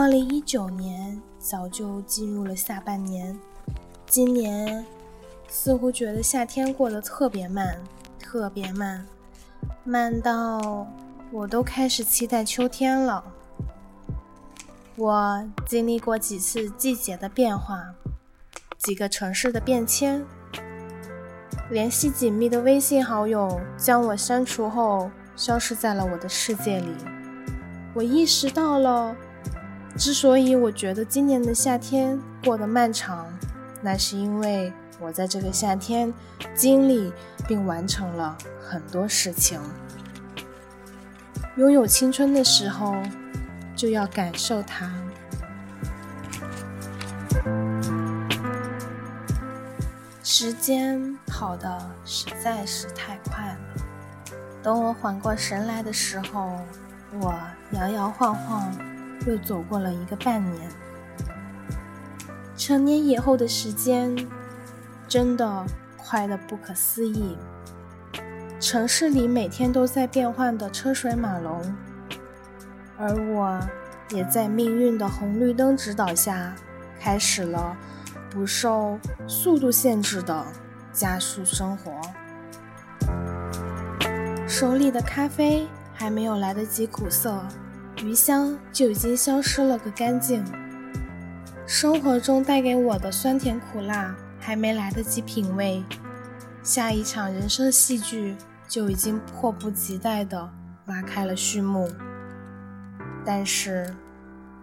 [0.00, 3.38] 二零一九年早就进入了下半年，
[4.06, 4.82] 今年
[5.46, 7.78] 似乎觉得夏天过得特别慢，
[8.18, 9.06] 特别慢，
[9.84, 10.86] 慢到
[11.30, 13.22] 我都开始期待秋天了。
[14.96, 17.94] 我经历过几次季节的变化，
[18.78, 20.24] 几个城市的变迁，
[21.68, 26.88] 联系紧密的微信好友将我删除后，消失在了我的世界里。
[27.92, 29.14] 我意识到了。
[29.96, 33.26] 之所以我觉得今年的夏天过得漫长，
[33.82, 36.12] 那是因为我在这个夏天
[36.54, 37.12] 经历
[37.46, 39.60] 并完成了很多事情。
[41.56, 42.96] 拥有青春的时候，
[43.76, 44.90] 就要感受它。
[50.22, 53.58] 时间跑得实在是太快了。
[54.62, 56.58] 等我缓过神来的时候，
[57.20, 57.34] 我
[57.72, 58.89] 摇摇晃晃。
[59.26, 60.70] 又走过了一个半年，
[62.56, 64.16] 成年以后的时间
[65.06, 65.64] 真的
[65.96, 67.36] 快得不可思议。
[68.58, 71.74] 城市里每天都在变换的车水马龙，
[72.98, 73.60] 而我
[74.10, 76.54] 也在命运的红绿灯指导下，
[76.98, 77.76] 开始了
[78.30, 80.44] 不受速度限制的
[80.92, 81.92] 加速生活。
[84.46, 87.42] 手里的咖啡还没有来得及苦涩。
[88.02, 90.42] 余香就已经消失了个干净，
[91.66, 95.84] 生活中带给我的酸甜苦辣还没来得及品味，
[96.62, 100.50] 下一场人生戏剧就已经迫不及待地
[100.86, 101.90] 拉开了序幕。
[103.22, 103.94] 但是，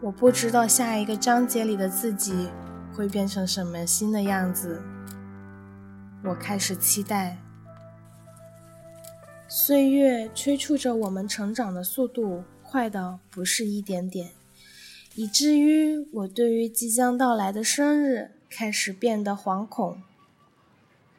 [0.00, 2.48] 我不知道下一个章节里的自己
[2.94, 4.82] 会变成什么新的样子。
[6.24, 7.36] 我开始期待，
[9.46, 12.42] 岁月催促着我们成长的速度。
[12.70, 14.32] 快的不是一点点，
[15.14, 20.02] 以至于我对于即将到来的生日开始变得惶恐，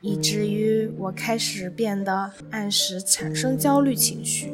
[0.01, 4.53] 以至于我开始变得按时产生焦虑情绪，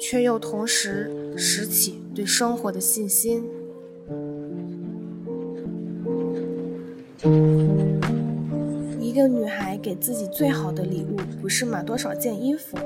[0.00, 3.44] 却又同时拾起对生活的信心。
[9.00, 12.78] 一个女孩给自己最好的礼物，不是买多少件衣服。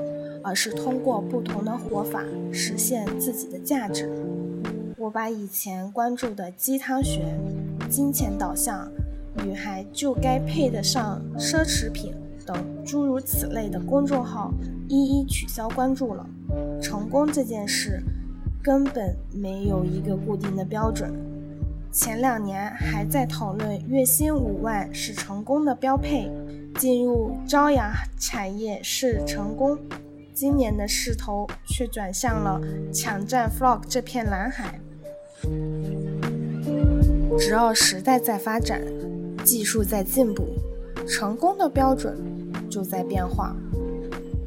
[0.43, 4.09] 而是通过不同的活法实现自己的价值。
[4.97, 7.25] 我把以前关注的鸡汤学、
[7.89, 8.91] 金钱导向、
[9.43, 12.13] 女孩就该配得上奢侈品
[12.45, 14.53] 等诸如此类的公众号
[14.87, 16.25] 一一取消关注了。
[16.81, 18.03] 成功这件事
[18.61, 21.11] 根本没有一个固定的标准。
[21.91, 26.31] 前两年还在讨论月薪五万是成功的标配，
[26.75, 29.77] 进入朝阳产业是成功。
[30.33, 32.59] 今年的势头却转向了
[32.93, 34.79] 抢占 FLOG 这片蓝海。
[37.37, 38.81] 只要时代在发展，
[39.43, 40.47] 技术在进步，
[41.07, 42.17] 成功的标准
[42.69, 43.55] 就在变化。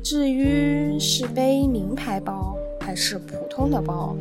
[0.02, 4.16] 至于是背名牌包还是普通的包，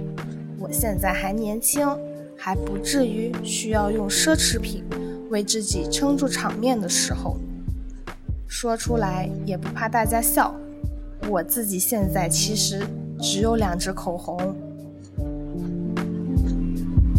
[0.59, 1.87] 我现在还年轻，
[2.37, 4.83] 还不至于需要用奢侈品
[5.29, 7.37] 为自己撑住场面的时候。
[8.47, 10.55] 说出来也不怕大家笑。
[11.29, 12.85] 我自己现在其实
[13.19, 14.55] 只有两支口红。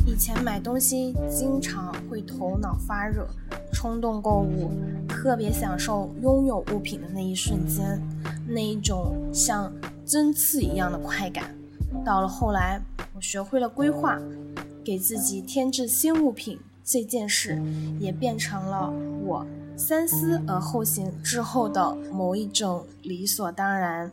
[0.07, 3.27] 以前买东西经常会头脑发热，
[3.73, 4.71] 冲动购物，
[5.09, 8.01] 特别享受拥有物品的那一瞬间，
[8.47, 9.73] 那一种像
[10.07, 11.55] 针刺一样的快感。
[12.05, 12.81] 到了后来，
[13.15, 14.21] 我学会了规划，
[14.85, 17.61] 给自己添置新物品这件事，
[17.99, 18.93] 也变成了
[19.25, 19.47] 我。
[19.77, 24.13] 三思而后行之后的某一种理所当然。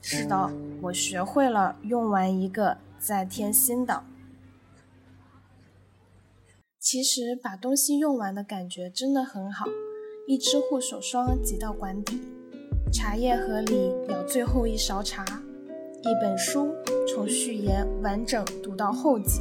[0.00, 0.50] 是的，
[0.82, 4.02] 我学会了用完一个再添新的。
[6.80, 9.64] 其实把东西用完的感觉真的很好。
[10.26, 12.20] 一支护手霜挤到管底，
[12.92, 15.24] 茶叶盒里舀最后一勺茶，
[16.02, 16.74] 一本书
[17.06, 19.40] 从序言完整读到后记，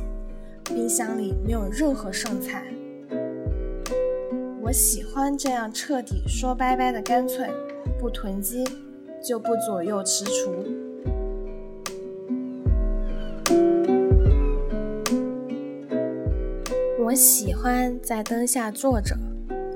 [0.74, 2.66] 冰箱里没有任何剩菜。
[4.62, 7.48] 我喜欢这样彻底说拜拜的干脆，
[8.00, 8.64] 不囤积
[9.24, 10.50] 就不左右踟蹰。
[17.00, 19.16] 我喜欢在灯下坐着，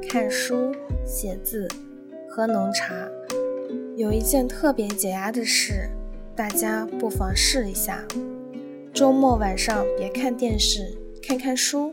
[0.09, 0.73] 看书、
[1.05, 1.67] 写字、
[2.27, 3.07] 喝浓茶。
[3.95, 5.89] 有一件特别解压的事，
[6.35, 8.03] 大家不妨试一下：
[8.97, 10.91] 周末晚上别看电视，
[11.21, 11.91] 看看书。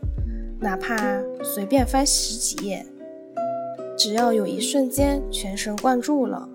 [0.59, 2.83] 哪怕随便翻十几页，
[3.95, 6.49] 只要有一瞬间全神贯注了，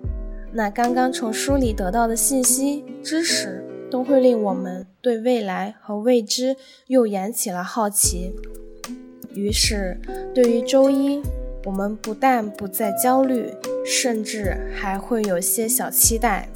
[0.51, 6.57] 那刚刚从书里得到的信息、知识都会令我们对未来和未知
[6.87, 8.35] 又燃起了好奇。
[9.33, 10.01] 于是，
[10.35, 11.21] 对于周一，
[11.63, 13.53] 我们不但不再焦虑，
[13.85, 16.49] 甚至还会有些小期待。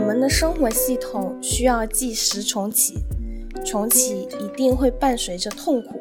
[0.00, 2.94] 我们的生活系统需要计时重启，
[3.64, 6.00] 重启一定会伴随着痛苦。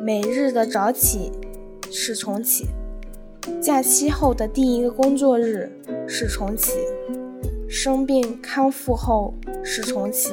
[0.00, 1.32] 每日的早起
[1.90, 2.68] 是重启，
[3.60, 5.70] 假期后的第一个工作日
[6.06, 6.78] 是重启。
[7.68, 9.34] 生病康复后
[9.64, 10.30] 是重启，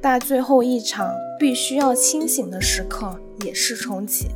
[0.00, 4.28] 但最后一场必须要清醒的时刻也是重启。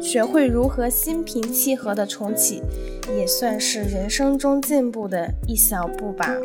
[0.00, 2.62] 学会如何心平气和的重启，
[3.16, 6.36] 也算是人生中进步的一小步吧。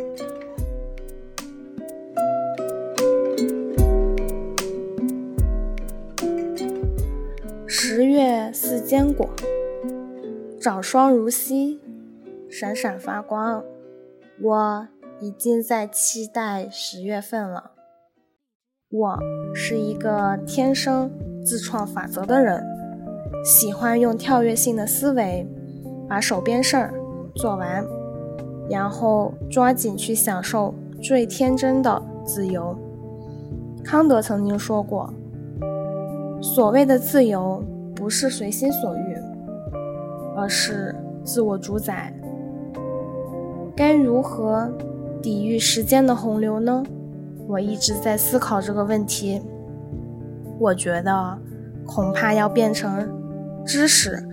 [7.68, 9.30] 十月似坚果，
[10.60, 11.80] 早霜如昔，
[12.50, 13.64] 闪闪发光。
[14.42, 14.88] 我
[15.22, 17.72] 已经在期待十月份了。
[18.90, 19.20] 我
[19.54, 21.10] 是一个天生
[21.44, 22.62] 自创法则的人，
[23.44, 25.48] 喜欢用跳跃性的思维
[26.07, 26.94] 把手边事儿
[27.36, 27.86] 做完，
[28.69, 32.75] 然后抓紧去享受最天真的自由。
[33.83, 35.13] 康德曾经说过，
[36.42, 37.63] 所谓的自由
[37.95, 39.18] 不是随心所欲，
[40.36, 42.13] 而是自我主宰。
[43.75, 44.72] 该如何
[45.22, 46.83] 抵御时间的洪流呢？
[47.48, 49.42] 我一直在思考这个问题。
[50.57, 51.38] 我觉得
[51.86, 53.10] 恐怕要变成
[53.66, 54.24] 知识，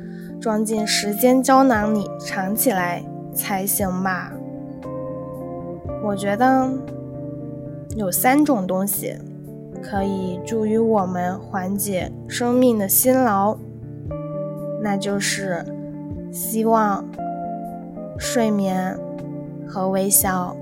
[0.41, 3.05] 装进时间胶囊里藏起来
[3.35, 4.33] 才行吧。
[6.05, 6.71] 我觉得
[7.97, 9.17] 有三种东西
[9.83, 13.57] 可以助于我们缓解生命的辛劳，
[14.83, 15.65] 那就是
[16.31, 17.05] 希望、
[18.19, 18.99] 睡眠。
[19.65, 20.55] 和微笑。